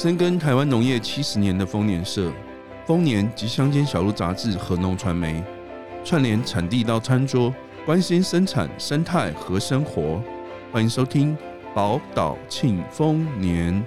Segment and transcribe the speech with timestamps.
[0.00, 2.32] 深耕台湾农业七十年的丰年社、
[2.86, 5.42] 丰年及乡间小路杂志和农传媒，
[6.04, 7.52] 串联产地到餐桌，
[7.84, 10.22] 关心生产生态和生活。
[10.70, 11.36] 欢迎收听
[11.74, 13.84] 宝岛庆丰年。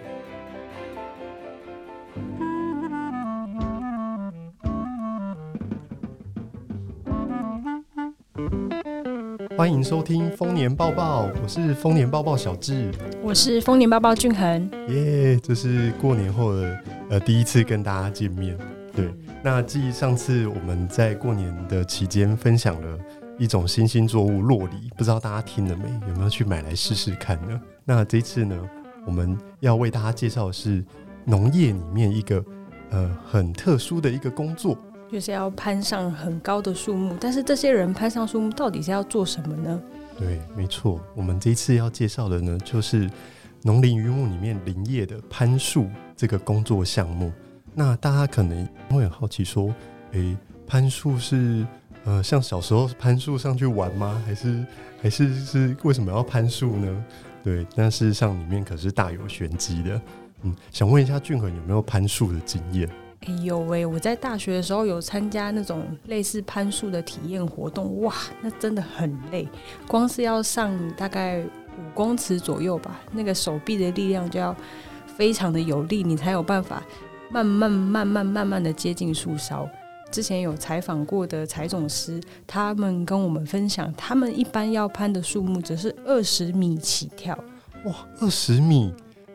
[9.62, 12.90] 欢迎收听丰年报报，我是丰年报报小智，
[13.22, 14.72] 我是丰年报报俊恒。
[14.88, 16.80] 耶，这是过年后的
[17.12, 18.58] 呃第一次跟大家见面。
[18.96, 22.98] 对，那继上次我们在过年的期间分享了
[23.38, 25.84] 一种新兴作物洛梨，不知道大家听了没？
[26.10, 27.62] 有没有去买来试试看呢？
[27.86, 28.60] 那这次呢，
[29.06, 30.84] 我们要为大家介绍的是
[31.24, 32.44] 农业里面一个
[32.90, 34.76] 呃很特殊的一个工作。
[35.12, 39.82] 就是要攀上很高的树木，但是这些人攀上树木到底是要做什么呢？
[40.18, 43.10] 对，没错，我们这一次要介绍的呢，就是
[43.64, 47.30] 农林渔牧里面林业的攀树这个工作项目。
[47.74, 49.74] 那大家可能会很好奇说，
[50.12, 51.68] 诶、攀树是
[52.06, 54.24] 呃像小时候攀树上去玩吗？
[54.26, 54.66] 还是
[55.02, 57.06] 还是是为什么要攀树呢？
[57.44, 60.02] 对，但事实上里面可是大有玄机的。
[60.44, 62.90] 嗯，想问一下俊恒有没有攀树的经验？
[63.28, 63.86] 哎呦喂！
[63.86, 68.12] 我在大学的时候有参加那种类似攀树的体验活动，哇，
[68.42, 69.48] 那真的很累，
[69.88, 74.56] 光是要上大概五公尺左右吧，那个手臂的力量就要
[75.16, 76.82] 非常的有力，你才有办法
[77.30, 79.70] 慢慢慢慢慢慢的接近树梢。
[80.12, 87.38] 之前有采访过的采种师，他们跟我们分享，他们一般要攀的树木则是二十米起跳。
[87.86, 88.92] 哇，二十米！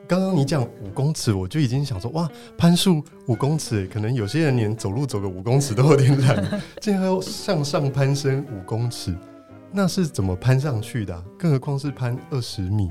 [0.09, 6.45] 刚刚你讲五公尺，我就已经想说哇，攀树五公尺，可能有些人连走路走个五公尺都有点懒，
[6.81, 9.13] 竟然还要向上攀升五公尺，
[9.73, 11.23] 那是怎么攀上去的啊？
[11.37, 12.91] 更何况是攀二十米。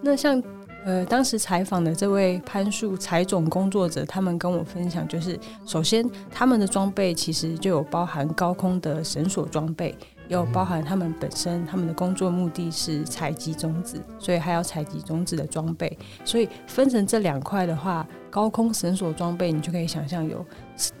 [0.00, 0.42] 那像
[0.84, 9.94] 呃，当时采访的这位攀树采种工作者，他们跟我分享，就是首先他们的装备其实就有包含高空的绳索装备。
[10.28, 15.98] 有包含他们本身，他们的工作目的是采集种子，所以还要采集种子的装备。
[16.24, 20.44] 所以分成这两块的话，高空绳索装备你就可以想象有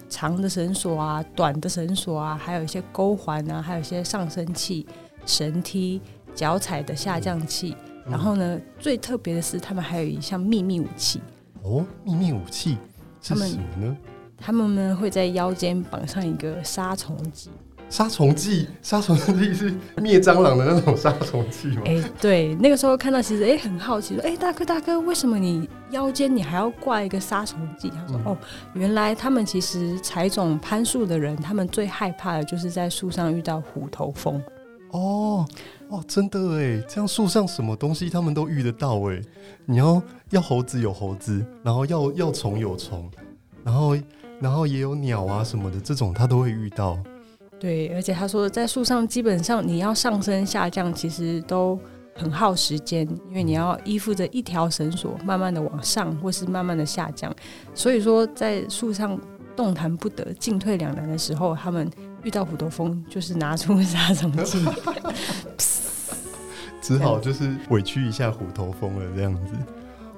[0.08, 4.86] 长的绳索啊、短的绳索啊，还有一些钩环啊，还有一些上升器、
[5.26, 6.00] 绳梯、
[6.34, 7.76] 脚踩的下降器。
[8.08, 11.20] 然后呢，最特别的是，他们还有一项秘密武器。
[11.62, 12.78] 哦，秘密武器
[13.20, 13.46] 是什么
[13.76, 13.96] 呢？
[14.38, 17.50] 他们呢会在腰间绑上一个杀虫剂。
[17.90, 21.82] 杀虫剂，杀虫剂是灭蟑螂的那种杀虫剂吗？
[21.86, 27.90] 哎、欸，对，那个时候看到其实哎、欸、很好奇说，哎、欸、大哥大哥，为什么你腰间你还要挂一个杀虫剂？
[27.90, 28.38] 他说、嗯、哦，
[28.74, 34.40] 原来他们其实采种攀树的人，他们最害怕的就是在树上遇到虎头蜂。
[34.90, 35.46] 哦
[35.88, 39.20] 哦，真的哎，这样树上什么东西他们都遇得到哎。
[39.64, 43.10] 你要要猴子有猴子，然后要要虫有虫，
[43.64, 43.96] 然后
[44.40, 46.98] 然后也有鸟啊什么的，这种他都会遇到。
[47.60, 51.78] 对，而且他说，在树上基本上你要上升下降，其实都
[52.14, 57.34] 很耗时间，因为你要依附着一条绳索，慢慢的往上或是慢慢的下降。
[57.74, 59.18] 所以说，在树上
[59.56, 61.90] 动弹不得、进退两难的时候，他们
[62.22, 64.64] 遇到虎头蜂，就是拿出 杀虫剂，
[66.80, 69.52] 只好就是委屈一下虎头蜂了，这样子。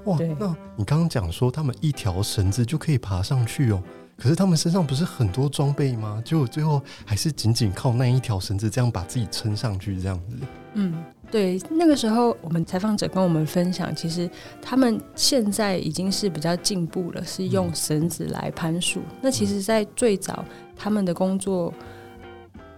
[0.04, 3.82] 哇，那你刚刚讲说，他们一条绳子就可以爬上去哦。
[4.20, 6.22] 可是他们身上不是很多装备吗？
[6.24, 10.36] 结果最后还是仅仅靠那一条绳子这样把自己撑上去，这样子。
[10.74, 11.58] 嗯，对。
[11.70, 19.00] 那个时候，我们采访者跟我们分享，其实他们现在已经是比较进步了，是用绳子来攀树。
[19.00, 19.16] 嗯。
[19.22, 20.44] 那其实，在最早
[20.76, 21.72] 他们的工作。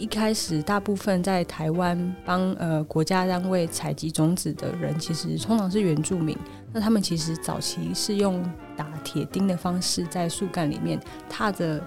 [0.02, 6.36] 一开始，大部分在台湾帮呃国家单位采集种子的人，其实通常是原住民。
[6.72, 8.42] 那他们其实早期是用
[8.76, 11.80] 打铁钉的方式，在树干里面踏着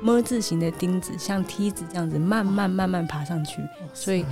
[0.00, 3.60] 么字形的钉子，像梯子这样子慢慢慢慢爬上去，
[3.92, 4.24] 所以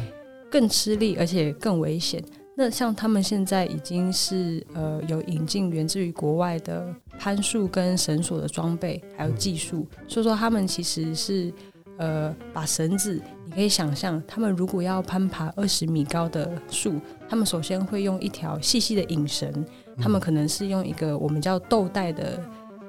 [0.48, 2.22] 更吃力，而且更危险。
[2.54, 11.52] 那像他们现在已经是呃有引进源自于国外的攀树跟绳索的装备，还有技术，所以说他们其实是。
[11.98, 16.94] 呃，把绳子，你可以想象，他们如果要攀爬二十米高的树，
[17.28, 19.64] 他们首先会用一条细细的引绳，
[19.98, 22.42] 他们可能是用一个我们叫豆袋的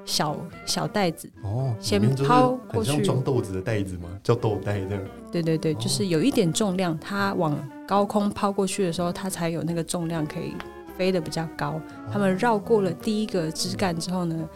[0.04, 4.08] 小小袋子哦，先抛过去，装豆子的袋子吗？
[4.22, 5.02] 叫豆袋这样。
[5.30, 7.56] 对对对，就是有一点重量，它往
[7.86, 10.54] 高空抛过去的时候，它才有那个重量可以
[10.96, 11.80] 飞得比较高。
[12.10, 14.48] 他们绕过了第一个枝干之后呢，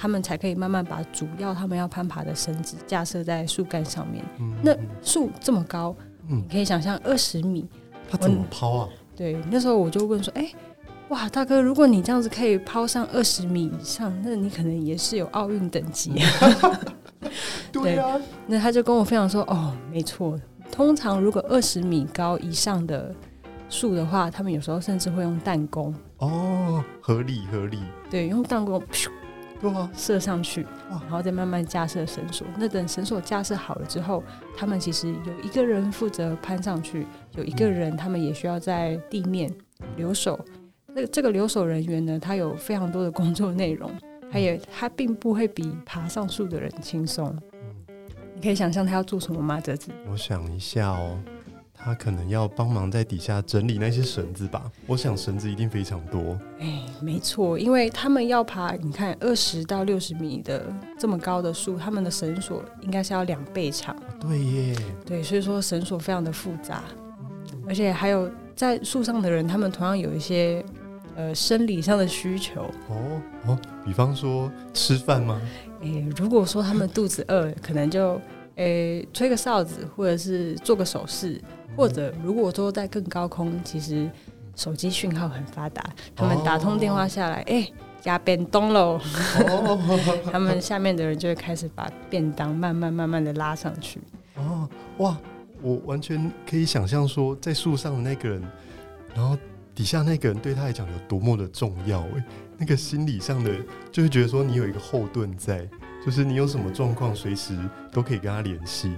[0.00, 4.24] 他们才可以慢慢把主要他们要攀爬的绳子架设在树干上面。
[4.38, 5.94] 嗯、那树这么高，
[6.26, 7.68] 嗯、你可以想象二十米，
[8.08, 8.88] 他怎么抛啊？
[9.14, 10.54] 对，那时候我就问说：“哎、欸，
[11.10, 16.14] 哇，大哥，如果你这样子可以抛上二十米以上，那你可能也是有奥运等级。
[17.70, 20.40] 对啊，那他就跟我分享说，哦，没错，
[20.72, 23.14] 通常如果二十米高以上的
[23.68, 25.94] 树的话，他们有时候甚至会用弹弓。
[26.16, 27.80] 哦，合理合理。
[28.10, 28.82] 对，用弹弓，
[29.60, 32.46] 对啊，射上去，然后再慢慢架设绳索。
[32.56, 34.24] 那等绳索架设好了之后，
[34.56, 39.52] 他们其实有一个人负责攀上去，有一个人他们也需要在地面
[39.96, 40.38] 留守。
[40.92, 43.90] 那这个留守人员呢，他有非常多的工作内容，
[44.32, 47.36] 他也他并不会比爬上树的人轻松。
[48.34, 49.60] 你可以想象他要做什么吗？
[49.60, 51.18] 哲子，我想一下哦。
[51.82, 56.38] 他可能要帮忙在底下整理那些绳子吧，我想绳子一定非常多。
[56.58, 63.96] 哎，没错，因为他们要爬，你看二十到六十米的这么高的树，他们的绳索应该是要两倍长。
[64.20, 66.84] 对耶，对，所以说绳索非常的复杂，
[67.66, 70.62] 而且还有在树上的人，他们同样有一些
[71.16, 72.62] 呃生理上的需求。
[72.88, 75.40] 哦哦，比方说吃饭吗？
[75.82, 78.20] 哎，如果说他们肚子饿，可能就
[78.56, 81.40] 诶吹个哨子，或者是做个手势。
[81.76, 84.10] 或者，如果说在更高空，其实
[84.54, 85.82] 手机讯号很发达，
[86.14, 89.00] 他们打通电话下来，哎、哦，加、欸、便当喽，
[89.46, 94.00] 哦、他们下面的人就会开始把便当慢慢慢慢的拉上去。
[94.36, 94.68] 哦，
[94.98, 95.16] 哇，
[95.62, 98.42] 我完全可以想象说，在树上的那个人，
[99.14, 99.36] 然后
[99.74, 102.24] 底下那个人对他来讲有多么的重要，哎，
[102.58, 103.50] 那个心理上的
[103.90, 105.66] 就会觉得说你有一个后盾在，
[106.04, 107.56] 就是你有什么状况，随时
[107.90, 108.92] 都可以跟他联系，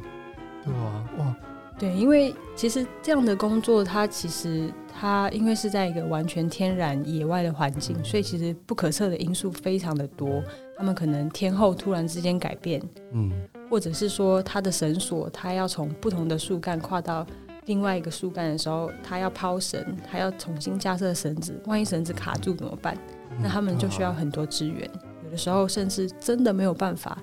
[0.65, 1.05] 对吧？
[1.19, 1.37] 哇。
[1.83, 10.41] 对，因为其实这样的工作，它其实它因为是在一个完全天然野外的环境，所以其实不可测的因素非常的多。
[10.77, 12.81] 他们可能天后突然之间改变，
[13.11, 13.33] 嗯，
[13.69, 17.27] 或者是说他的绳索，他要从不同的树干跨到
[17.65, 22.97] 另外一个树干的时候，他要抛绳，他要重新架设绳子，万一绳子卡住怎么办？
[23.41, 24.89] 那他们就需要很多资源，
[25.25, 27.19] 有的时候甚至真的没有办法。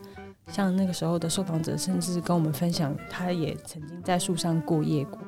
[0.52, 5.20] 像那个时候的受访者，甚至跟我们分享，他也曾经在树上过夜过。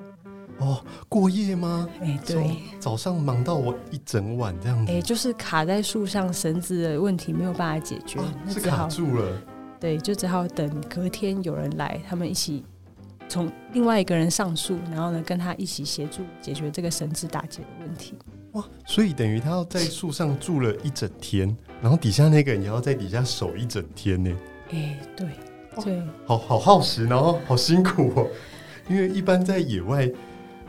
[0.58, 1.90] 哦，过夜吗？
[2.02, 4.92] 哎，对，早上忙到我一整晚这样子。
[4.92, 9.42] 哎，就是卡在树上，绳子的问题没有办法解决，是卡住了。
[9.80, 12.64] 对，就只好等隔天有人来，他们一起
[13.28, 18.14] 从另外一个人上树，然后呢，跟他一起协助解决这个绳子打结的问题。
[18.52, 24.32] 哇，所以等于他要在树上住了一整天，然后底下那个人也要在底下守一整天呢。
[24.72, 25.28] 哎、欸，对，
[25.84, 28.28] 对，好好耗时，然后好辛苦哦。
[28.90, 30.10] 因为一般在野外，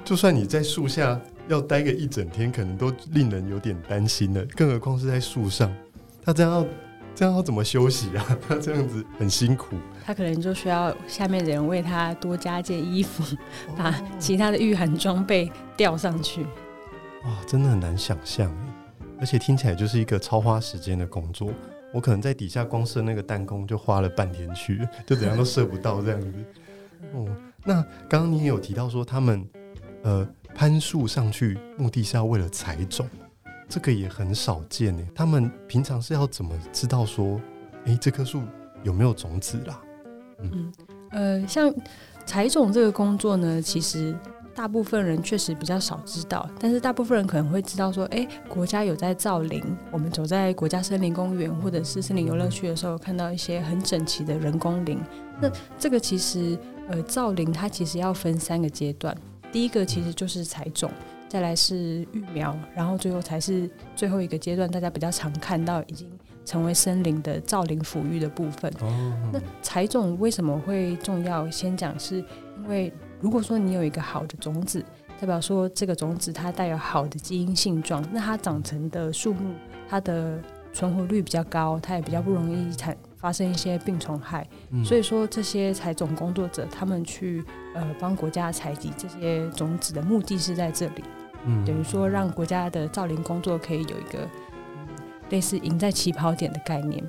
[0.04, 4.44] 就算你在树下要待个一整天，可能都令人有点担心了。
[4.56, 5.74] 更何况是在树上，
[6.24, 6.66] 他这样要
[7.14, 8.38] 这样要怎么休息啊？
[8.48, 9.76] 他这样子很辛苦。
[10.04, 13.36] 他可能就需要下面的人为他多加件衣服，
[13.76, 16.42] 把其他的御寒装备吊上去。
[17.24, 18.52] 哇，真的很难想象，
[19.20, 21.50] 而且听起来就是一个超花时间的工作。
[21.92, 26.32] 我可能在底下光射那个弹弓就花了半天去， 就怎样都射不到这样子。
[27.12, 27.26] 哦，
[27.64, 29.46] 那刚刚你也有提到说他们
[30.02, 33.06] 呃攀树上去目的是要为了采种，
[33.68, 35.06] 这个也很少见呢。
[35.14, 37.40] 他们平常是要怎么知道说，
[37.84, 38.42] 哎，这棵树
[38.82, 39.80] 有没有种子啦？
[40.40, 40.72] 嗯
[41.10, 41.72] 呃，像
[42.24, 44.16] 采种这个工作呢，其实。
[44.54, 49.62] 大部分人确实比较少知道，但是大部分人可能会知道说，哎，国家有在造林。
[49.90, 54.98] 我们走在国家森林公园或者是森林游乐区的时候，看到一些很整齐的人工林。
[55.40, 59.16] 那这个其实，呃，造林它其实要分三个阶段。
[59.50, 60.90] 第一个其实就是采种，
[61.28, 66.06] 再来是育苗，然后最后才是最后一个阶段，大家比较常看到已经
[66.44, 68.70] 成为森林的造林抚育的部分。
[68.80, 71.50] 哦那采种为什么会重要？
[71.50, 72.92] 先讲是因为。
[73.22, 74.84] 如果说你有一个好的种子，
[75.20, 79.54] 代表说这个种子它带有好的基因性状，那它长成的树木，
[79.88, 84.44] 它的存活率比较高，它也比较不容易产发生一些病虫害。
[84.70, 87.44] 嗯、所以说这些采种工作者，他们去
[87.76, 91.04] 呃帮国家采集这些种子的目的是在这里，
[91.46, 94.28] 嗯、等于说让国家的造林工作可以有一个、
[94.74, 94.88] 嗯、
[95.30, 97.00] 类似赢在起跑点的概念。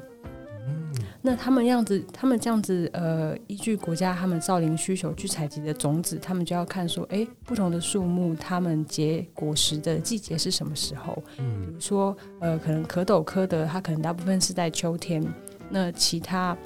[1.21, 11.21] 那他们样子，他们这样子，呃，依据国家他们造林需求去采集的种子，他们就要看说，哎，不同的树木，它们结果实的季节是什么时候？
[11.37, 15.23] 嗯，比如说，呃，可能壳斗科的，它可能大部分是在秋天，
[15.69, 16.57] 那其他。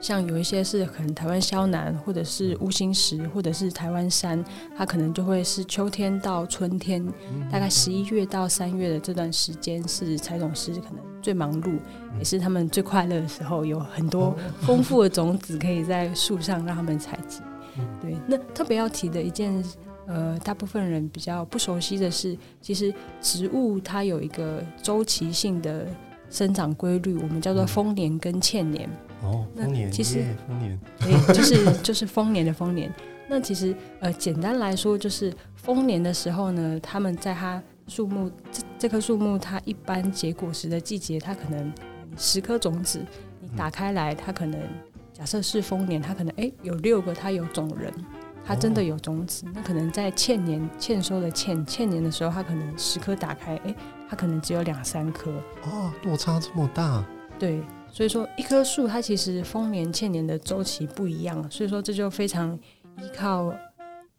[0.00, 4.44] 像有一些是可能台湾萧楠，或者是乌心石，或者是台湾山，
[4.76, 7.04] 它可能就会是秋天到春天，
[7.50, 11.78] 大概十一月到三月的这段时间是采种师可能最忙碌，
[12.18, 17.40] 也是他们最快乐的时候，有很多 丰富的种子可以在树上让他们采集。
[18.00, 19.62] 对，那特别要提的一件
[20.06, 25.86] 呃，大部分人比较不熟悉的是，其实植物它有一个周期性的
[26.30, 28.88] 生长规律，我们叫做丰年跟欠年。
[29.22, 32.92] 哦，丰年，其实丰年，对，就是就是丰年的丰年。
[33.28, 41.72] 那其实呃，简单来说，就是丰年的时候呢，他们在它树木这这棵树木它一般结果实的季节，它可能
[42.16, 43.04] 十颗种子，
[43.40, 44.58] 你打开来，它可能
[45.12, 47.92] 假设是丰年，它可能哎有六个它有种仁，
[48.46, 49.44] 它真的有种子。
[49.52, 53.74] 那可能在欠年欠收的欠欠年的时候，它可能十颗打开，哎，
[54.08, 55.30] 它可能只有两三颗。
[55.64, 57.04] 哦，落差这么大。
[57.38, 57.62] 对，
[57.98, 62.56] 所以说一棵树它其实丰年欠年的周期不一样，所以说这就非常。
[63.00, 63.54] 依靠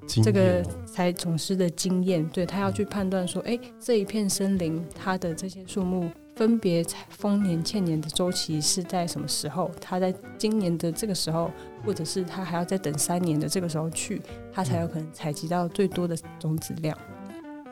[0.07, 9.69] 这个采种师的经验，对他要去判断说，哎，这一片森林它的这些树木分别采丰年、欠年的周期是在什么时候？
[9.81, 11.51] 它在今年的这个时候，
[11.85, 14.21] 或者是他还要再等三年的这个时候去，
[14.53, 16.97] 他才有可能采集到最多的种子量。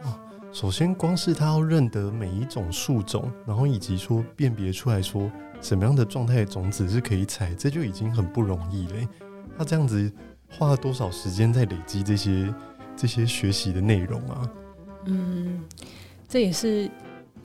[0.04, 0.20] 哦，
[0.52, 9.08] 首先光是他要认得每一种树种，然后以及说辨别出来说什么样的状态的种子是可以采，这就已经很不容易了。
[9.58, 10.12] 他这样子。
[10.50, 12.56] 花了多少时间在累积这些
[12.96, 14.50] 这些学习的内容啊？
[15.04, 15.62] 嗯，
[16.26, 16.90] 这也是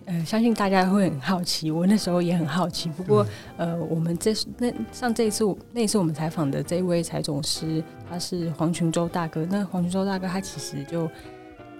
[0.04, 2.88] 呃，相信大家会很好奇，我那时候也很好奇。
[2.90, 3.26] 不过
[3.56, 9.44] 呃，我们这那像这一次那一次我们采访的这一位采种师，他是黄群洲大哥。
[9.50, 11.10] 那黄群洲大哥他其实就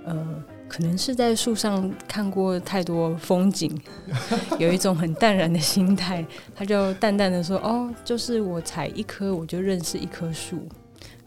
[0.04, 3.70] 呃，可能是在树上看过太多风景，
[4.58, 6.26] 有一种很淡然的心态，
[6.56, 10.66] 他就淡淡的说：“哦，就是我采一棵，我就认识一棵树。”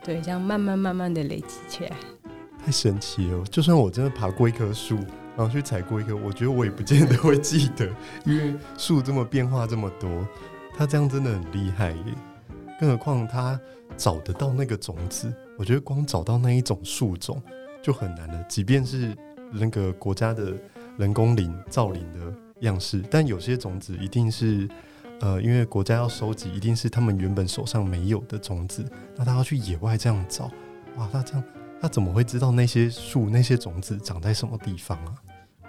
[0.04, 1.92] 对，这样慢慢慢慢的累积起来，
[2.66, 3.44] 太神奇了。
[3.46, 4.96] 就算我真的爬过一棵树，
[5.38, 7.88] 然后去采过一棵，我觉得我也不见得会记得，
[8.25, 10.28] 因为树这么变化这么多，
[10.75, 12.04] 它这样真的很厉害耶。
[12.80, 13.60] 更何况他
[13.96, 17.42] 找得到那个种子，我觉得光找到那一种树种
[17.82, 18.44] 就很难了。
[18.50, 19.16] 即便是
[19.59, 20.53] 那个国家的
[20.97, 24.67] 人工林造林的样式，但有些种子一定是。
[25.21, 28.83] 呃，因为国家要收集，一定是他们原本手上没有的种子，
[29.15, 30.51] 那他要去野外这样找，
[30.97, 31.43] 哇，那这样
[31.79, 35.15] 他怎么会知道那些树那些种子长在什么地方啊？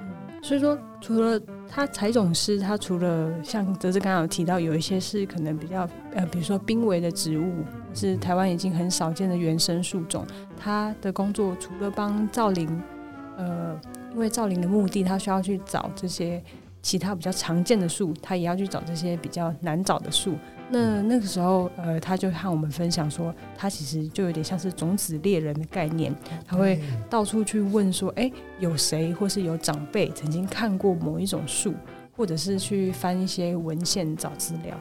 [0.01, 0.09] 嗯，
[0.43, 7.65] 所以说，除了他采种师，他除了像哲志刚刚有提到，有一些是可能比较呃，比如说濒危的植物，
[7.95, 10.27] 是台湾已经很少见的原生树种，
[10.59, 12.69] 他的工作除了帮造林，
[13.37, 13.81] 呃，
[14.13, 16.43] 因为造林的目的，他需要去找这些。
[16.83, 20.37] 其他比较常见的树，他也要去找这些比较难找的树。
[20.71, 26.15] 那那个时候，呃，他就和我们分享说，他其实就有点像是种子猎人的概念，
[26.47, 31.75] 他会到处去问说，哎，有谁或是有长辈曾经看过某一种树，
[32.17, 34.79] 或者是去翻一些文献找资料。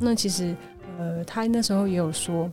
[0.00, 0.54] 那其实，
[0.96, 2.48] 呃，他那时候也有说。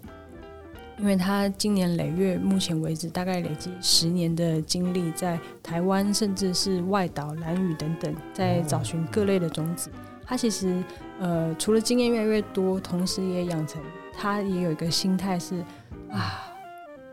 [0.98, 9.90] 因为他今年累月，目前为止大概累积十年的经历，在台湾甚至是外岛、兰屿等等，在找寻各类的种子。
[10.26, 10.82] 他其实
[11.20, 13.82] 呃，除了经验越来越多，同时也养成
[14.14, 15.64] 他也有一个心态是
[16.10, 16.52] 啊，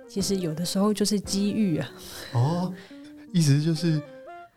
[0.09, 1.91] 其实有的时候就是机遇啊。
[2.33, 2.73] 哦，
[3.33, 4.01] 意思就是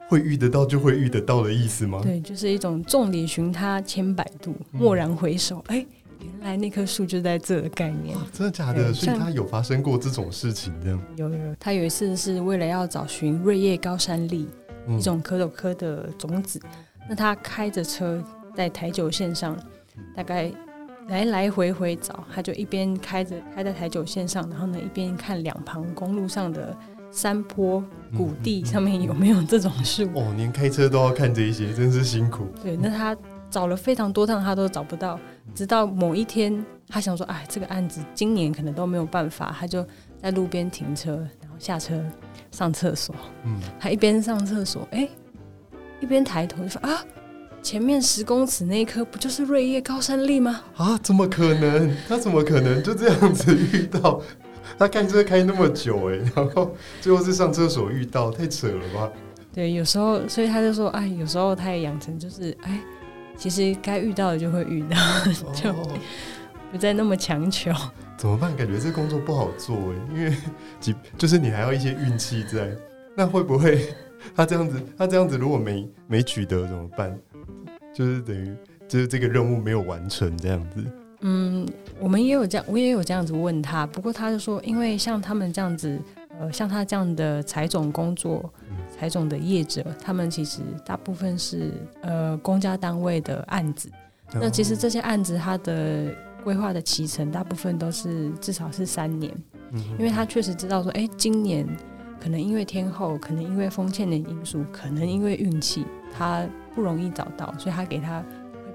[0.07, 1.99] 会遇得到就会遇得到的意思吗？
[2.03, 5.87] 对，就是一种众里寻他千百度，蓦然回首，哎、欸。
[6.21, 8.93] 原来那棵树就在这的概念，真的假的？
[8.93, 11.55] 所以他有发生过这种事情，这样有有。
[11.59, 14.45] 他有一次是为了要找寻瑞叶高山櫟，
[14.87, 16.59] 嗯、一种壳斗科的种子。
[17.09, 18.23] 那他开着车
[18.55, 19.57] 在台九线上，
[20.15, 20.51] 大概
[21.07, 22.23] 来来回回找。
[22.33, 26.75] 他就一边开着开在台九线上，然后呢一边看两旁公路上的
[27.11, 27.83] 山坡
[28.17, 30.03] 谷地上面有没有这种树。
[30.15, 32.47] 哦，连开车都要看这一些，真是辛苦。
[32.63, 33.17] 对，那他。
[33.49, 35.19] 找了非常多趟，他都找不到。
[35.53, 39.85] 直到某一天，他想说：“哎，这个案子今年可能都没有办法。”他就
[40.21, 42.03] 在路边停车，然后下车
[42.51, 43.15] 上厕所。
[43.43, 45.09] 嗯，他一边上厕所，哎、欸，
[46.01, 47.01] 一边抬头就说：“啊，
[47.61, 51.95] 前面十公尺那一棵不就是瑞叶高山栎吗？”啊，怎么可能？
[52.09, 54.21] 他怎么可能就这样子遇到？
[54.77, 59.09] 他开车开那么久，哎，然后最后是上厕所遇到，太扯了吧？
[59.53, 62.81] 对，有时候，所以他就说：“哎，有时候他也养成就是哎。”
[63.37, 64.97] 其实该遇到的就会遇到，
[65.53, 65.73] 就
[66.71, 67.71] 不再那么强求。
[68.17, 68.55] 怎么办？
[68.55, 70.33] 感觉这工作不好做哎，因为
[71.17, 72.71] 就是你还要一些运气在。
[73.15, 73.93] 那会不会
[74.35, 74.81] 他这样子？
[74.97, 77.17] 他这样子如果没没取得怎么办？
[77.93, 78.53] 就是等于
[78.87, 80.83] 就是这个任务没有完成这样子。
[81.21, 81.67] 嗯，
[81.99, 83.85] 我们也有这样，我也有这样子问他。
[83.87, 85.99] 不过他就说，因为像他们这样子。
[86.39, 88.51] 呃，像他这样的采种工作，
[88.97, 93.89] 采种的业者，他们其实大部分是呃公家单位的案子。
[94.33, 96.13] 那其实这些案子，它的
[96.43, 99.31] 规划的期程大部分都是至少是三年，
[99.97, 101.65] 因为他确实知道说，哎，今年
[102.19, 108.23] 可能因为天候，可能因为风欠的因素，可能因为运气，他不容易找到，所以他给他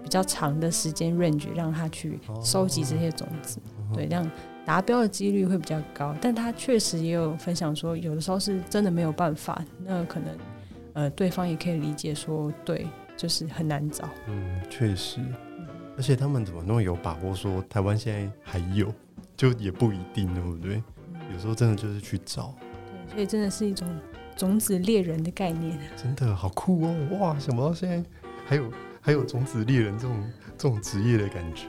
[0.02, 3.58] 比较长的时间 range，让他去收集这些种子，
[3.92, 4.30] 对，这样
[4.64, 6.14] 达标的几率会比较高。
[6.20, 10.36] 但他确实也有分享说，有的时候是真的没有办法，那可能
[10.92, 12.86] 呃对方也可以理解说，对，
[13.16, 14.08] 就是很难找。
[14.26, 15.20] 嗯，确实，
[15.96, 18.92] 而且他们怎么那么有把握说台湾现在还有，
[19.36, 20.82] 就也不一定，对不对？
[21.32, 22.54] 有时候真的就是去找。
[23.06, 23.88] 对，所以真的是一种
[24.36, 25.78] 种子猎人的概念。
[25.96, 26.94] 真的好酷哦！
[27.18, 28.08] 哇，想不到现在
[28.46, 28.70] 还有。
[29.02, 31.68] 还有种子猎人这种这种职业的感觉，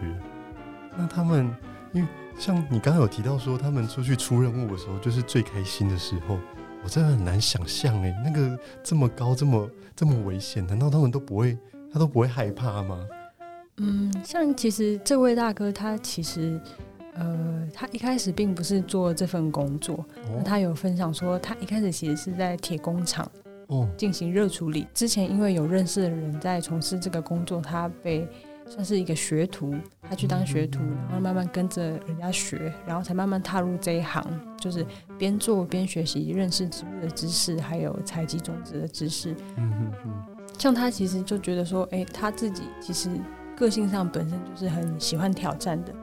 [0.97, 1.49] 那他们
[1.93, 2.07] 因为
[2.41, 6.39] 像你刚刚有提到说，他们出去出任务的时候就是最开心的时候，
[6.83, 11.55] 我真的很难想象哎，那个这么高这么这么危险，难道他们都不会
[11.93, 13.05] 他都不会害怕吗？
[13.77, 16.59] 嗯，像其实这位大哥他其实
[17.13, 23.29] 呃，他一开始并不是做这份工作，哦，那他有分享说，他一开始其实是在铁工厂。
[23.95, 28.27] 进行热处理之前，因为有认识的人在从事这个工作，他被
[28.73, 34.25] 算是一个学徒，他去当学徒，然后慢慢跟着人家学，然后才慢慢踏入这一行，
[34.57, 34.85] 就是
[35.17, 39.33] 边做边学习，认识植物的知识，还有采集种子的知识。
[39.57, 40.13] 嗯嗯嗯。
[40.57, 43.09] 像他其实就觉得说，哎，他自己其实
[43.57, 45.93] 个性上本身就是很喜欢挑战的，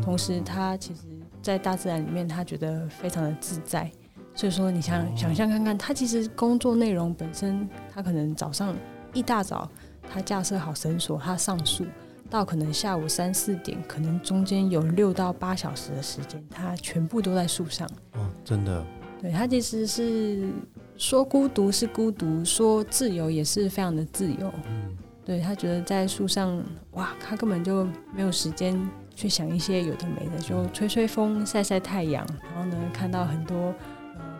[0.00, 1.00] 同时他其实
[1.42, 3.90] 在大自然里面，他觉得非常的自在。
[4.34, 8.74] 所以说，你想想象看看，他其实工作内容本身，他可能早上
[9.12, 9.70] 一大早，
[10.10, 11.84] 他架设好绳索，他上树，
[12.32, 17.86] 到可能下午三四点，可能中间有六到八小时的时间，他全部都在树上。
[18.14, 18.82] 哦，真的。
[19.20, 20.48] 对，他其实是
[20.96, 24.50] 说孤独是孤独，说自由也是非常的自由。
[24.66, 24.96] 嗯。
[25.26, 28.80] 对，他觉得在树上，哇，他根本就没有时间
[29.14, 33.74] 去想一些有的没的，就吹吹风、晒晒太阳，然后呢，看到很多。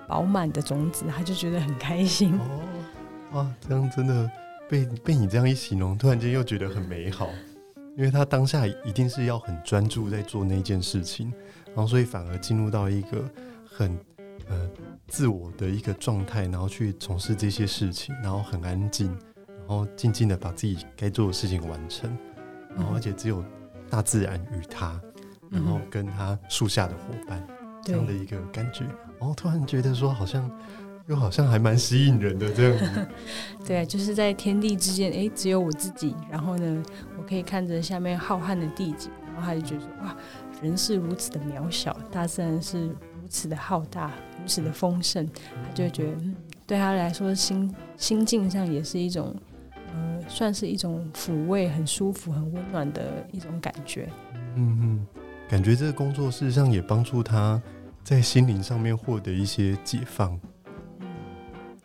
[0.09, 2.39] 饱满的种子，他就觉得很开心。
[2.39, 2.61] 哦，
[3.33, 4.31] 哇，这样真的
[4.69, 7.31] 被被你这样一形容，突然间又觉得很美好。
[7.97, 11.33] 因为他当下一定是要很专注在做那件事情，
[11.67, 13.25] 然后所以反而进入到一个
[13.65, 13.99] 很
[14.49, 14.71] 呃
[15.09, 19.09] 自我的一个状态，然后去从事这些事情，然后很安静，
[19.47, 22.17] 然后静静的把自己该做的事情完成，
[22.75, 23.45] 然后而且只有
[23.91, 25.00] 大自然与他，
[25.50, 27.47] 然后跟他树下的伙伴。
[27.85, 28.85] 这样的一个感觉，
[29.19, 30.49] 然后，突然觉得说好像
[31.13, 33.07] 又好像还蛮吸引人的这样子。
[33.67, 36.15] 对，就是在天地之间，哎，只有我自己。
[36.31, 36.83] 然后呢，
[37.19, 40.17] 我可以看着下面浩瀚的地景，然后他就觉得说，哇，
[40.63, 45.27] 人是如此的渺小，大自然是如此的浩大，如此的丰盛。
[45.27, 46.35] 他就会觉得，嗯，
[46.67, 49.37] 对他来说，心心境上也是一种，
[49.93, 54.09] 呃，算是一种抚慰，很舒服、很温暖的一种感觉。
[54.57, 55.07] 嗯嗯。
[55.49, 57.61] 感觉这个工作事实上也帮助他
[58.03, 60.41] 在心灵上面获得一些解放。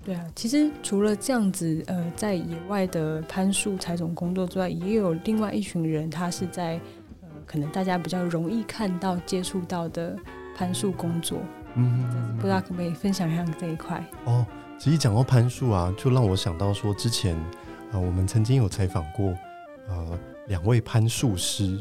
[0.07, 6.79] 嗯，对啊，其实除了这样子，呃，在野外的攀树采种工作之外，也有另外一群人，他是在
[7.21, 10.17] 呃，可能大家比较容易看到、接触到的
[10.55, 11.39] 攀树工作。
[11.75, 14.03] 嗯，不知道可不可以分享一下这一块？
[14.25, 14.45] 哦，
[14.79, 17.37] 其实讲到攀树啊，就让我想到说，之前
[17.91, 19.33] 呃，我们曾经有采访过
[19.89, 21.79] 呃两位攀树师。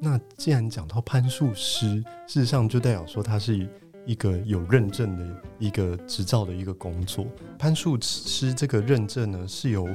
[0.00, 3.68] 那既然讲到攀树师，事实上就代表说他是
[4.04, 7.26] 一个有认证的一个执照的一个工作。
[7.58, 9.88] 攀树师这个认证呢，是由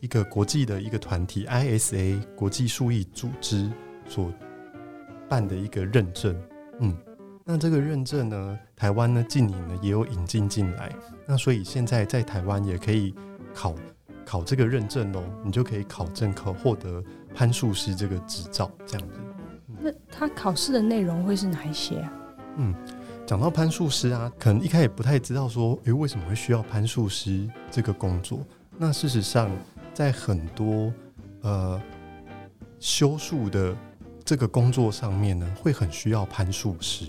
[0.00, 3.70] 一个国际的一个团体 ISA 国际树艺组织
[4.08, 4.32] 所
[5.28, 6.36] 办的一个认证。
[6.80, 6.96] 嗯，
[7.44, 10.92] 那这个认证呢，台湾呢近年呢也有引进进来。
[11.26, 13.14] 那所以现在在台湾也可以
[13.54, 13.74] 考
[14.24, 17.02] 考这个认证哦，你就可以考证可获得
[17.34, 19.20] 攀树师这个执照，这样子。
[19.80, 22.12] 那他考试的内容会是哪一些啊？
[22.56, 22.74] 嗯，
[23.26, 28.40] 讲到攀树师啊，可能一开始不太知道说，诶，为什么会需要攀树师这个工作？
[28.76, 29.50] 那事实上，
[29.94, 30.92] 在很多
[31.40, 31.80] 呃
[32.78, 33.74] 修树的
[34.26, 37.06] 这个工作上面呢，会很需要攀树师。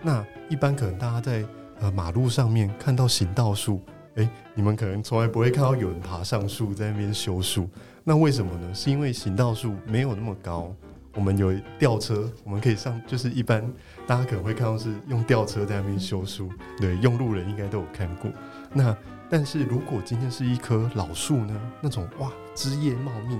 [0.00, 1.44] 那一般可能大家在
[1.80, 3.82] 呃马路上面看到行道树，
[4.14, 7.68] 诶，你们可能从来不会看到有人爬上树在那边修树。
[8.02, 8.74] 那为什么呢？
[8.74, 10.74] 是因为行道树没有那么高。
[11.18, 13.60] 我们有吊车，我们可以上，就是一般
[14.06, 18.30] 大家可能会看到是用吊车在那边修树，对，用路人应该都有看过。
[18.72, 18.96] 那
[19.28, 23.36] 但是如果今天是一棵老树呢，那种哇枝叶茂密，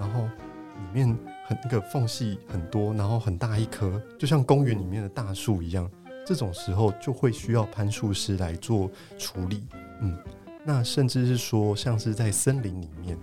[0.00, 5.88] 然后里面很那个缝隙很多，然后很大一棵，就像公园里面的大树一样，
[6.26, 9.62] 这种时候就会需要攀树师来做处理。
[10.00, 10.18] 嗯，
[10.64, 13.16] 那甚至是说像是在森林里面，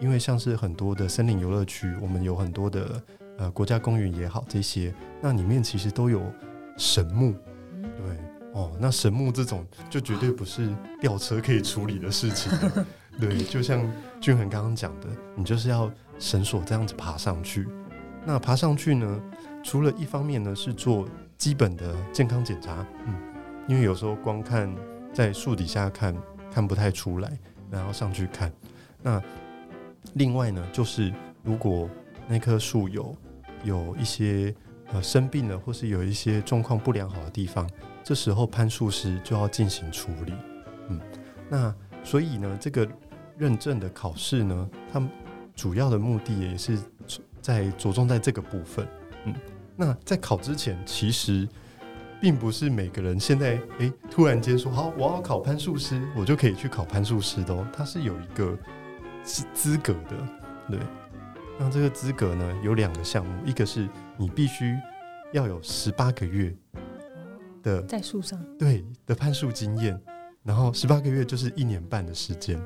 [0.00, 3.02] 因为像是很多的森林游乐区，我们有很多的。
[3.40, 6.22] 呃，国家公园也好，这些那里面其实都有
[6.76, 7.34] 神木，
[7.80, 8.16] 对，
[8.52, 10.68] 哦，那神木这种就绝对不是
[11.00, 12.52] 吊车可以处理的事情。
[13.18, 17.66] 对，就像俊恒刚刚讲的，你就是要绳索这样子爬上去。
[18.26, 19.22] 那爬上去呢，
[19.64, 23.14] 除了一方面呢是做基本的健康检查，嗯，
[23.66, 24.70] 因为有时候光看
[25.14, 26.14] 在树底下看
[26.52, 27.38] 看不太出来，
[27.70, 28.52] 然后上去看。
[29.02, 29.18] 那
[30.12, 31.10] 另外呢，就是
[31.42, 31.88] 如果
[32.28, 33.16] 那棵树有
[33.62, 34.54] 有一些
[34.92, 37.68] 呃生病了，或是有一些状况不良好的地方，
[38.02, 40.32] 这时候攀树师就要进行处理。
[40.88, 41.00] 嗯，
[41.48, 42.88] 那所以呢，这个
[43.36, 45.02] 认证的考试呢，它
[45.54, 46.78] 主要的目的也是
[47.40, 48.86] 在着重在这个部分。
[49.26, 49.34] 嗯，
[49.76, 51.46] 那在考之前，其实
[52.20, 57.66] 并不是每个人现在诶、突然间说好我要考攀树师，我就可以去考攀树师的哦。
[57.72, 58.58] 它是有一个
[59.22, 60.16] 资资格的，
[60.70, 60.78] 对。
[61.62, 64.74] 那这个资格呢，有两个项目，一个是你必须
[65.30, 66.56] 要有十八个月
[67.62, 68.42] 的在树上。
[68.58, 70.00] 对的攀树经验，
[70.42, 72.58] 然后十八个月就是一年半的时间，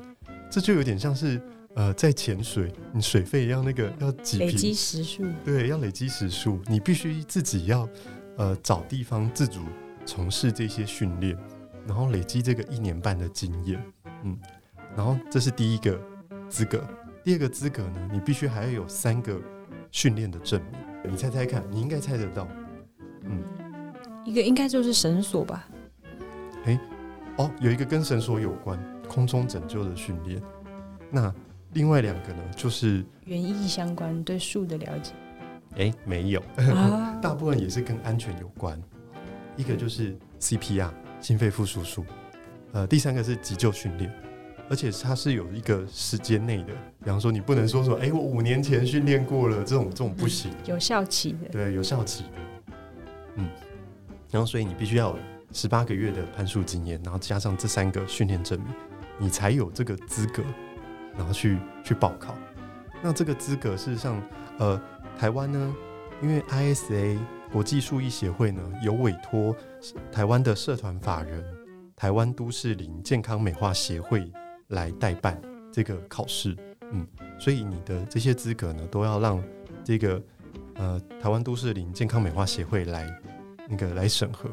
[0.49, 1.41] 这就有点像是
[1.73, 7.85] 呃在潜水，你水费要那个要几累积时数，对，要累积时数，你必须自己要
[8.37, 9.59] 呃找地方自主
[10.05, 11.37] 从事这些训练，
[11.85, 13.83] 然后累积这个一年半的经验，
[14.23, 14.39] 嗯，
[14.95, 15.99] 然后这是第一个
[16.47, 16.81] 资格。
[17.25, 19.41] 第二个资格呢，你必须还要有三个
[19.89, 21.11] 训练的证明。
[21.11, 22.47] 你猜猜看，你应该猜得到。
[23.23, 23.43] 嗯，
[24.23, 25.67] 一个应该就是绳索吧？
[26.65, 26.79] 哎、欸，
[27.37, 30.39] 哦，有一个跟绳索有关，空中拯救的训练。
[31.09, 31.33] 那
[31.73, 35.13] 另外两个呢，就是园艺相关，对树的了解。
[35.77, 36.39] 哎、欸，没有，
[36.75, 38.79] 啊、大部分也是跟安全有关。
[39.57, 42.05] 一个就是 CPR，心肺复苏术。
[42.73, 44.13] 呃，第三个是急救训练。
[44.69, 46.73] 而且它是有一个时间内的，
[47.03, 52.73] 比方说你不能说说，哎、欸，我五年前训练过了，这种这种不行，有效期的，对，有效期的，
[53.35, 53.49] 嗯，
[54.31, 55.19] 然后所以你必须要有
[55.51, 58.67] 十八个月的攀树经验，然后加上这三个训练证明，
[59.19, 60.43] 你才有这个资格，
[61.15, 62.35] 然后去去报考。
[63.03, 64.19] 那这个资格事实上，
[64.57, 64.81] 呃，
[65.15, 65.75] 台湾呢，
[66.23, 67.19] 因为 ISA
[67.51, 69.55] 国际树艺协会呢有委托
[70.11, 71.45] 台湾的社团法人
[71.95, 74.27] 台湾都市林健康美化协会。
[74.69, 75.39] 来代办
[75.71, 76.55] 这个考试，
[76.91, 77.05] 嗯，
[77.39, 79.43] 所以你的这些资格呢，都要让
[79.83, 80.21] 这个
[80.75, 83.07] 呃台湾都市林健康美化协会来
[83.69, 84.49] 那个来审核，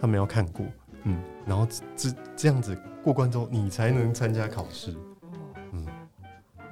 [0.00, 0.66] 他们要看过，
[1.04, 4.94] 嗯，然后这这样子过关之后，你才能参加考试，
[5.72, 5.86] 嗯，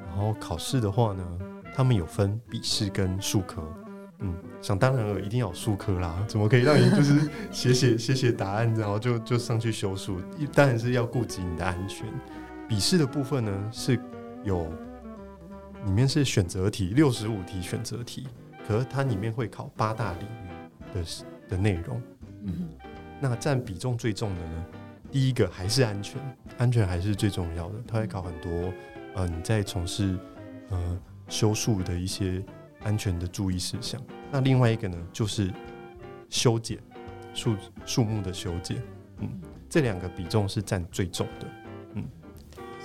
[0.07, 1.39] 然后考试的话呢，
[1.75, 3.63] 他们有分笔试跟术科，
[4.19, 10.21] 嗯，想当然了，一定要有术科啦，怎么可以让你就是写写写写答案，然后就就上去修树？
[10.53, 12.07] 当然是要顾及你的安全。
[12.69, 13.99] 笔试的部分呢，是
[14.43, 14.73] 有
[15.85, 18.27] 里面是选择题，六十五题选择题，
[18.67, 21.05] 可是它里面会考八大领域的
[21.51, 22.01] 的内容。
[22.45, 22.71] 嗯，
[23.21, 24.67] 那占比重最重的呢，
[25.11, 26.21] 第一个还是安全，
[26.59, 27.75] 安全还是最重要的。
[27.87, 28.73] 它会考很多，
[29.15, 30.19] 呃，你在从事
[30.71, 32.43] 呃修树的一些
[32.83, 34.01] 安全的注意事项。
[34.31, 35.53] 那另外一个呢，就是
[36.31, 36.79] 修剪
[37.35, 38.83] 树树木的修剪。
[39.19, 41.47] 嗯，这两个比重是占最重的。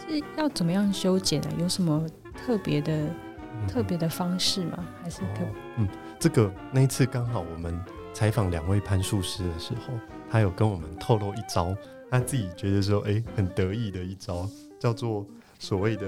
[0.08, 1.50] 是要怎么样修剪呢？
[1.60, 4.86] 有什么特别的、嗯、特别的方式吗？
[5.04, 5.88] 还是特、哦、嗯，
[6.20, 7.78] 这个那一次刚好我们
[8.13, 9.93] 采访两位攀树师的时候，
[10.30, 11.76] 他有跟我们透露一招，
[12.10, 15.26] 他自己觉得说，哎、欸，很得意的一招，叫做
[15.60, 16.08] 所谓的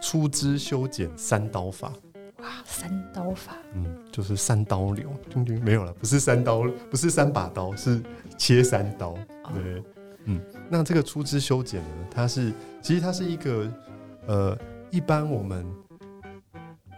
[0.00, 1.92] 粗枝修剪三刀法。
[2.38, 8.02] 哇，三刀法，嗯，就是三刀流，叮叮，没有了，不是三刀，不是三把刀，是
[8.38, 9.82] 切三刀，哦、对。
[10.24, 11.88] 嗯，那这个粗枝修剪呢？
[12.10, 13.72] 它是其实它是一个
[14.26, 14.58] 呃，
[14.90, 15.66] 一般我们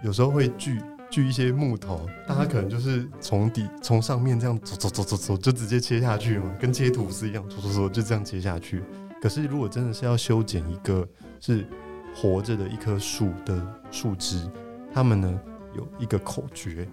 [0.02, 8.82] 有时候会锯锯一些木头，大家可能就是从底从上面这样走走走走走就直接切下去嘛，跟切吐司一样，走走走就这样切下去。
[9.20, 11.06] 可是如果真的是要修剪一个
[11.38, 11.66] 是
[12.14, 14.50] 活着的一棵树的树枝，
[14.92, 15.40] 他们呢
[15.74, 16.88] 有一个口诀，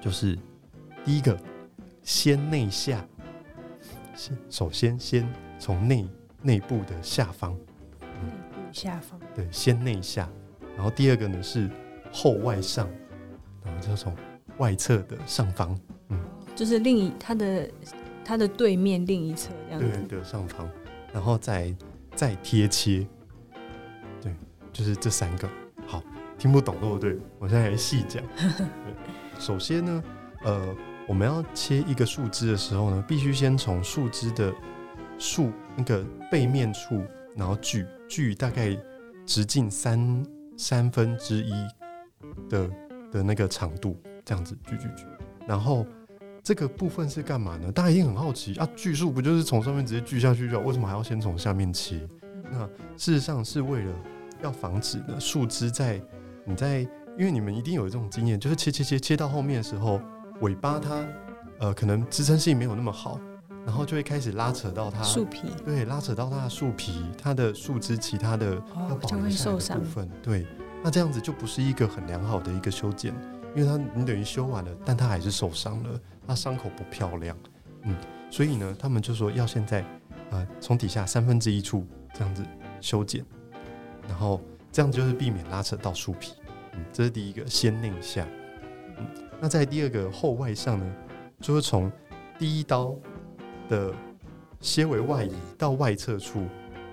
[0.00, 0.38] 就是
[1.04, 1.36] 第一个
[2.02, 3.04] 先内下。
[4.14, 6.08] 先首先，先从内
[6.42, 7.56] 内部的下方，
[8.72, 10.28] 下方，对，先内下。
[10.76, 11.68] 然后第二个呢是
[12.12, 12.88] 后外上，
[13.64, 14.14] 然后就从
[14.58, 15.78] 外侧的上方，
[16.08, 16.20] 嗯，
[16.54, 17.70] 就是另一它的
[18.24, 20.68] 它的对面另一侧这样子，对的上方，
[21.12, 21.74] 然后再
[22.14, 23.06] 再贴切，
[24.20, 24.32] 对，
[24.72, 25.48] 就是这三个。
[25.86, 26.02] 好，
[26.38, 27.18] 听不懂对不对？
[27.38, 28.22] 我现在来细讲。
[29.38, 30.04] 首先呢，
[30.42, 30.76] 呃。
[31.08, 34.52] 我们要切一个树枝的时候呢，必须先从树枝的
[35.18, 37.02] 树那个背面处，
[37.34, 38.76] 然后锯锯大概
[39.26, 41.52] 直径三三分之一
[42.48, 42.70] 的
[43.12, 45.04] 的那个长度，这样子锯锯锯，
[45.46, 45.86] 然后
[46.42, 47.70] 这个部分是干嘛呢？
[47.70, 50.58] 大家一定很好奇啊，锯树不就是从上面直接锯下去就？
[50.60, 52.00] 为什么还要先从下面切？
[52.50, 52.66] 那
[52.96, 53.92] 事实上是为了
[54.42, 56.00] 要防止呢树枝在
[56.44, 56.80] 你在，
[57.18, 60.00] 因为你们一定有这种经验，就是切切切切到后面的时候，
[60.40, 61.06] 尾巴它
[61.58, 63.20] 呃可能支撑性没有那么好，
[63.64, 68.54] 然后就会开始拉扯到它树皮，对，拉扯到它的树皮、它的树枝、其他的
[68.88, 70.46] 要保留下来的部分，对，
[70.82, 73.14] 那这样子就不是一个很良好的一个修剪。
[73.56, 77.36] 因为它你等于修完了，但它还是受伤了，它伤口不漂亮，
[77.82, 77.96] 嗯，
[78.30, 79.84] 所以呢，他们就说要现在，
[80.30, 82.44] 呃，从底下三分之一处这样子
[82.80, 83.24] 修剪，
[84.06, 84.40] 然后
[84.70, 86.34] 这样就是避免拉扯到树皮，
[86.74, 88.28] 嗯，这是第一个先令下，
[88.98, 89.06] 嗯，
[89.40, 90.94] 那在第二个后外上呢，
[91.40, 91.90] 就是从
[92.38, 92.94] 第一刀
[93.68, 93.92] 的
[94.60, 96.44] 些微外移到外侧处，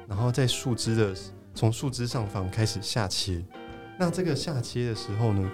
[0.08, 1.14] 然后在树枝的
[1.54, 3.44] 从树枝上方开始下切，
[3.98, 5.52] 那这个下切的时候呢，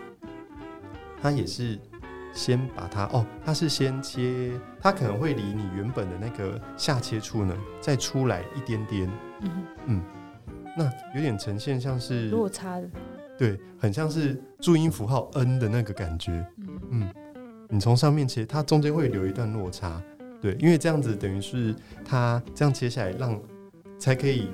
[1.21, 1.79] 它也是
[2.34, 9.10] 先把它哦，它是先切，它可能会离你原本的那个下切处呢再出来一点点，
[9.41, 9.51] 嗯
[9.86, 10.03] 嗯，
[10.77, 12.89] 那有点呈现像是落差的，
[13.38, 16.45] 对，很像是注音符号 N 的那个感觉，
[16.89, 17.13] 嗯，
[17.69, 20.01] 你从上面切，它中间会留一段落差，
[20.41, 23.39] 对，因为这样子等于是它这样切下来，让
[23.99, 24.49] 才可以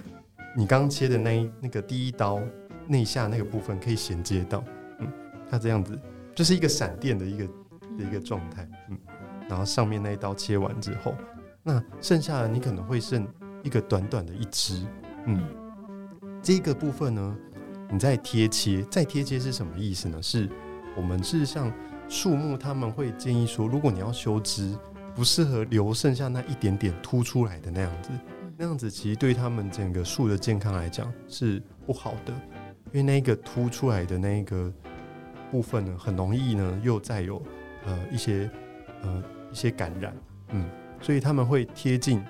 [0.55, 2.41] 你刚刚切的那一那个第一刀
[2.87, 4.63] 内下那个部分可以衔接到，
[4.99, 5.07] 嗯，
[5.49, 5.97] 它这样子。
[6.35, 7.45] 就是一个闪电的一个
[7.97, 8.97] 的一个状态，嗯，
[9.49, 11.15] 然后上面那一刀切完之后，
[11.63, 13.27] 那剩下的你可能会剩
[13.63, 14.85] 一个短短的一支，
[15.25, 15.43] 嗯，
[16.43, 17.37] 这个部分呢，
[17.89, 20.21] 你再贴切，再贴切是什么意思呢？
[20.21, 20.47] 是
[20.95, 21.73] 我们事实上
[22.07, 24.77] 树木他们会建议说，如果你要修枝，
[25.17, 28.11] 不适合留剩下那一点点凸出来的那样子，
[28.55, 32.31] 那样子其实对他们整个树的健康来讲是不好的，
[32.85, 34.71] 因为那个凸出来的那个。
[35.49, 37.41] 部分呢，很容易呢，又再有
[37.85, 38.51] 呃一些
[39.01, 40.13] 呃一些感染，
[40.49, 40.69] 嗯，
[41.01, 42.21] 所以他们会贴近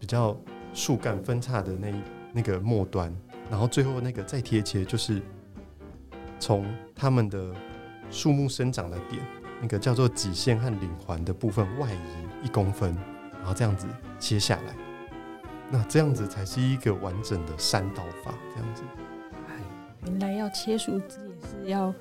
[0.00, 0.34] 比较
[0.72, 1.92] 树干分叉的那
[2.32, 3.14] 那个末端，
[3.50, 5.20] 然后最后那个再贴切，就是
[6.40, 7.54] 从他们的
[8.10, 9.20] 树木生长的点，
[9.60, 12.94] 那个叫做脊线和领环的部分外移一公分，
[13.32, 13.88] 然后这样子
[14.20, 14.76] 切下来，
[15.70, 18.82] 那这样子才是一个完整的三刀法，这样子。
[19.48, 19.54] 哎，
[20.04, 21.92] 原来要切树枝也是要。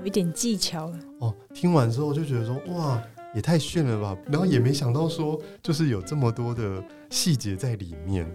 [0.00, 1.34] 有一点技巧了哦。
[1.54, 3.02] 听完之后就觉得说，哇，
[3.34, 4.14] 也太炫了吧！
[4.26, 8.30] 然后也没想到说，就是有这么多的细节在里面。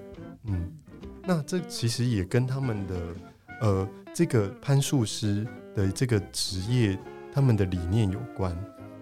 [0.46, 0.72] 嗯，
[1.24, 2.96] 那这其实也跟他们的
[3.62, 6.98] 呃这个攀树师的这个职业，
[7.32, 8.52] 他们的理念有关。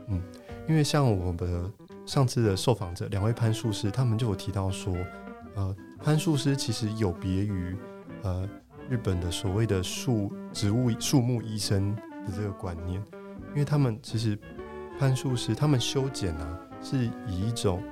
[0.08, 0.22] 嗯，
[0.68, 1.72] 因为像我们的
[2.06, 4.96] 上次的受访者两位攀树师，他们就有提到说，
[5.56, 7.76] 呃，攀树师其实有别于
[8.24, 8.48] 呃
[8.90, 11.96] 日本的所谓的树植物树木医生。
[12.26, 13.04] 的这个观念，
[13.50, 14.40] 因为他们其实
[14.98, 17.84] 攀树师他们修剪啊，是以一种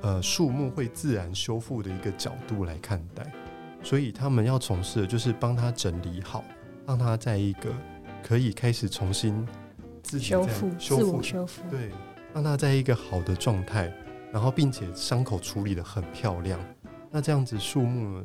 [0.00, 3.30] 呃树木会自然修复的一个角度来看待，
[3.82, 6.42] 所以他们要从事的就是帮他整理好，
[6.86, 7.70] 让他在一个
[8.22, 9.46] 可以开始重新
[10.02, 11.90] 自己修复、修复修复，对，
[12.34, 13.92] 让他在一个好的状态，
[14.32, 16.60] 然后并且伤口处理的很漂亮，
[17.10, 18.24] 那这样子树木呢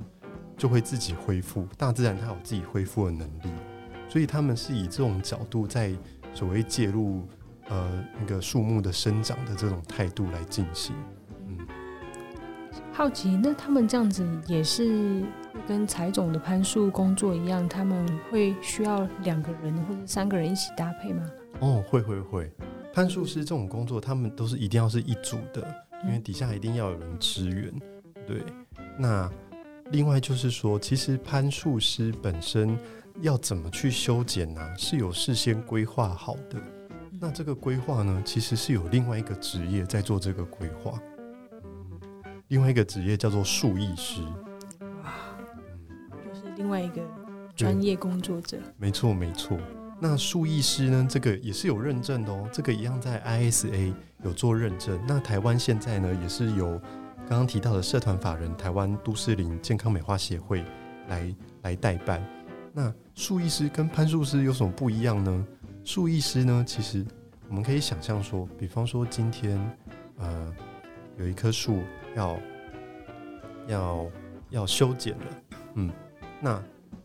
[0.58, 3.52] 就会自己恢复，大自然它有自己恢复的能力。
[4.10, 5.92] 所以他们是以这种角度在
[6.34, 7.28] 所谓介入，
[7.70, 10.96] 呃，那个树木的生长的这种态度来进行。
[11.48, 11.58] 嗯，
[12.92, 15.24] 好奇，那他们这样子也是
[15.68, 21.24] 跟柴种的攀树工作一样，他们会需要两个人或者三个人一起搭配吗？
[21.60, 22.52] 哦，会会会，
[22.94, 25.76] 攀树师这种工作，他们都是一定要是一组的，
[26.06, 27.74] 因为底下一定要有人支援。
[28.26, 28.44] 对，
[28.98, 29.30] 那
[29.92, 32.78] 另外就是说，其实攀树师本身。
[33.22, 34.60] 要怎么去修剪呢？
[34.76, 36.60] 是有事先规划好的。
[37.22, 41.00] 那这个规划呢，其实是有另外一个职业在做这个规划。
[42.48, 44.24] 另外一个职业叫做树艺师。
[45.04, 45.14] 哇，
[46.28, 47.04] 就是另外一个
[47.56, 48.58] 专业工作者。
[48.78, 49.60] 没错，没错。
[50.00, 52.50] 那树艺师呢，这个也是有认证的哦。
[52.52, 55.00] 这个一样在 ISA 有做认证。
[55.08, 56.78] 那台湾现在呢，也是由
[57.28, 60.66] 刚刚提到的社团法人台湾都市林健康美化协会
[61.08, 62.22] 来来代办。
[62.74, 65.48] 那树艺师跟攀树师有什么不一样呢？
[65.86, 67.06] 树艺师呢，其实
[67.48, 69.60] 我们可以想象说，比方说今天，
[70.18, 70.54] 呃，
[71.18, 71.82] 有一棵树
[72.16, 72.38] 要
[73.68, 74.06] 要
[74.50, 75.26] 要修剪了，
[75.76, 75.92] 嗯，
[76.42, 76.62] 那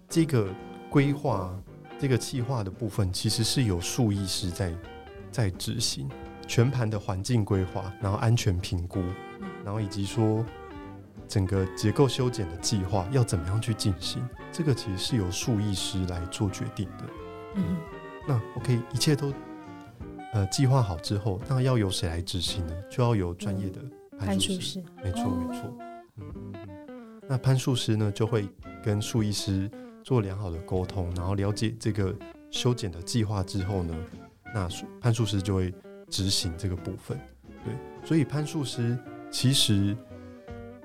[0.08, 0.48] 这个
[0.88, 1.54] 规划、
[1.98, 4.74] 这个计划的部分，其实是有树艺师在
[5.30, 6.08] 在执行
[6.46, 9.02] 全盘的环境规划，然后安全评估，
[9.64, 10.44] 然后以及说。
[11.26, 14.26] 整个结构修剪的计划要怎么样去进行？
[14.50, 17.04] 这个其实是由树艺师来做决定的。
[17.56, 17.76] 嗯，
[18.26, 19.30] 那 OK，一切都
[20.32, 22.72] 呃计划好之后，那要由谁来执行呢？
[22.90, 23.78] 就要由专业的
[24.18, 24.82] 攀树师。
[25.04, 25.74] 没错，没错。
[27.28, 28.48] 那潘树师呢，就会
[28.82, 29.70] 跟树艺师
[30.08, 32.16] 做良好的沟通，然后了解这个
[32.50, 33.94] 修剪的计划之后呢，
[34.54, 34.66] 那
[35.02, 35.70] 攀树师就会
[36.08, 37.20] 执行这个部分。
[37.62, 37.74] 对，
[38.08, 38.98] 所以攀树师
[39.30, 39.94] 其实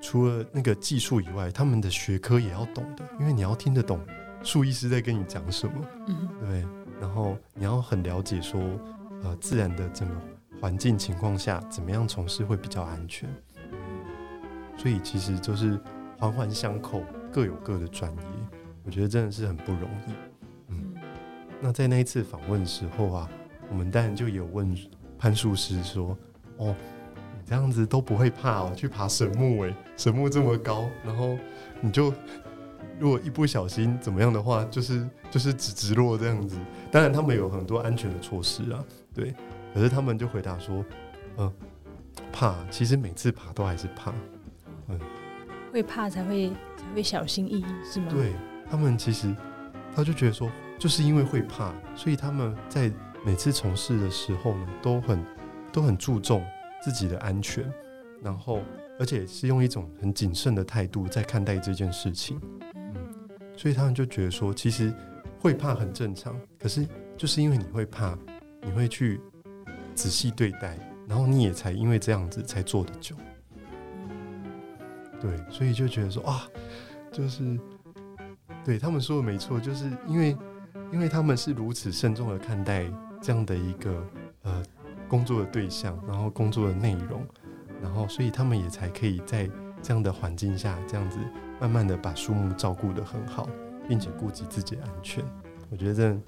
[0.02, 3.98] 除了那个技术以外，他们的学科也要懂的，因为你要听得懂
[4.44, 5.74] 树医师在跟你讲什么。
[6.08, 6.66] 嗯，对。
[7.00, 8.60] 然后你要很了解说，
[9.24, 10.16] 呃，自然的整个
[10.60, 13.34] 环境情况下，怎么样从事会比较安全。
[14.76, 15.80] 所以其实就是
[16.18, 18.20] 环环相扣，各有各的专业。
[18.84, 20.12] 我觉得真的是很不容易。
[20.68, 20.94] 嗯，
[21.62, 23.30] 那在那一次访问的时候啊，
[23.70, 24.76] 我们当然就有问
[25.18, 26.18] 潘树师说
[26.58, 26.76] ：“哦，
[27.16, 31.38] 你这样子都不会怕哦，去爬神木诶，神木这么高，然后
[31.80, 32.14] 你就
[33.00, 36.58] 如果一不小心怎么样的话，就是就是直直落这样子。
[36.92, 39.34] 当然他们有很多安全的措施啊，对。
[39.74, 40.86] 可是他们就回答说：
[41.38, 41.52] 嗯，
[42.32, 44.14] 怕，其实每次爬都还是怕。
[44.90, 45.00] 嗯，
[45.72, 48.08] 会怕才会才会小心翼翼，是吗？
[48.12, 48.34] 对。”
[48.74, 49.32] 他们其实，
[49.96, 52.92] 他就觉得说，就是因为会怕，所以他们在
[53.24, 55.26] 每次从事的时候呢，都很
[55.72, 56.44] 都很注重
[56.84, 57.72] 自己的安全，
[58.20, 58.64] 然后
[59.00, 62.42] 而且是用一种很谨慎的态度在看待这件事情。
[62.74, 62.96] 嗯，
[63.56, 64.92] 所以他们就觉得说，其实
[65.40, 66.84] 会怕很正常，可是
[67.16, 68.18] 就是因为你会怕，
[68.64, 69.22] 你会去
[69.94, 73.16] 仔细对待，然后你也才因为这样子才做得久。
[75.22, 76.48] 对，所以就觉得说啊，
[77.12, 77.56] 就是。
[78.64, 80.38] 对，他们说的没错，就是因为，
[80.92, 82.86] 因为他们是如此慎重的看待
[83.22, 84.06] 这样的一个
[84.44, 84.64] 呃
[85.08, 87.26] 工作的对象，然后工作的内容，
[87.82, 89.50] 然后所以他们也才可以在
[89.82, 91.20] 这样的环境下，这样子
[91.60, 93.50] 慢慢的把树木照顾得很好，
[93.88, 95.24] 并且顾及自己的安全。
[95.70, 96.22] 我觉得这嗯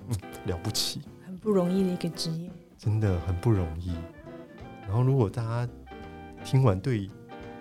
[0.45, 3.95] 了不起，很不容易的一个职业，真的很不容易。
[4.87, 5.71] 然后如果大家
[6.43, 7.09] 听完对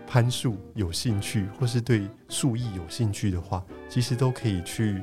[0.07, 5.03] 攀树有兴趣，或是对树艺有兴趣的话，其实都可以去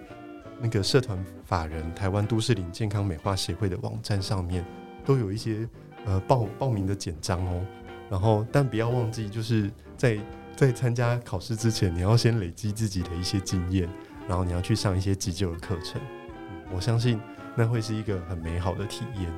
[0.60, 4.66] 那个社团法人台湾都市林健康美化协会的网站上面，
[5.04, 5.68] 都有一些
[6.06, 7.66] 呃报报名的简章哦。
[8.10, 10.20] 然后，但不要忘记，就是在
[10.56, 13.90] 在参加考试之前，你要先累积自己的一些经验，
[14.28, 16.02] 然后你要去上一些急救的课程。
[16.28, 17.20] 嗯，我相信
[17.56, 19.34] 那会是一个很美好的体验。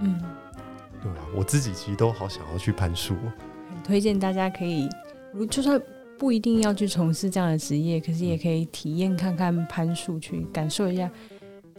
[0.00, 0.22] 嗯，
[1.02, 3.14] 对啊，我自己其实都好想要去攀树。
[3.14, 3.51] 很
[3.84, 4.88] 推荐大家可以，
[5.32, 5.80] 如就算
[6.18, 11.10] 不一定要去从事这样的职业，可是也可以体验看看攀树，去感受一下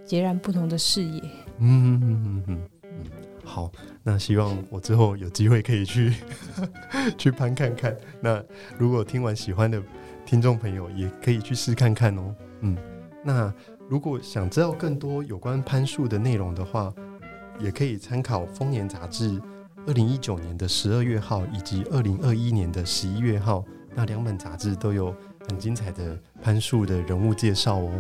[0.06, 1.22] 截然不同的视野。
[1.60, 3.06] 嗯嗯嗯嗯嗯，
[3.44, 3.72] 好，
[4.04, 6.14] 那希望我之后有机会可以去
[7.18, 7.96] 去攀看看。
[8.20, 8.44] 那
[8.78, 9.82] 如果听完喜欢的
[10.26, 12.36] 听众朋友，也可以去试看看哦。
[12.62, 12.78] 嗯，
[13.24, 13.54] 那
[13.88, 16.94] 如果想知道更多有关攀树的内容的话，
[17.60, 19.40] 也可以参考《丰年》杂志。
[19.86, 25.14] 二零一九年的十二月号以及二零二一年的十一月号，那两本杂志都有
[25.50, 27.92] 很精彩的攀树的人物介绍哦。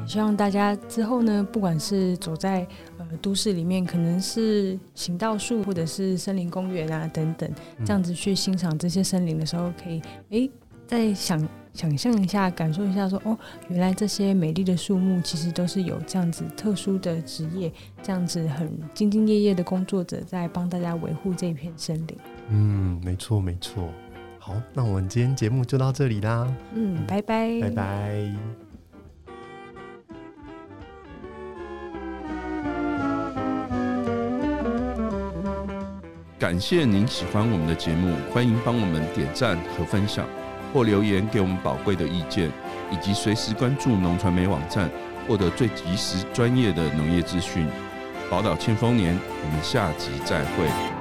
[0.00, 2.66] 也希望大家之后呢，不管是走在
[2.98, 7.50] 呃都市里面，可能是行道树或者是森林公园啊等等，
[7.84, 10.50] 这样子去欣赏这些森林的时候，可以诶
[10.86, 11.46] 在想。
[11.76, 17.70] 想象一下，感受一下说，说哦，原来这些美丽的树木其实都是有这样子特殊的职业，
[18.02, 22.16] 这样子很兢兢业业的工作者在帮大家维护这片森林。
[22.48, 23.90] 嗯，没错没错。
[24.38, 26.50] 好，那我们今天节目就到这里啦。
[26.72, 28.34] 嗯，拜拜，拜拜。
[36.38, 40.26] 感谢您喜欢我们的节目，欢迎帮我们点赞和分享。
[40.72, 42.50] 或留言给我们宝贵的意见，
[42.90, 44.90] 以及随时关注农传媒网站，
[45.26, 47.66] 获得最及时专业的农业资讯。
[48.30, 50.95] 宝岛庆丰年，我们下集再会。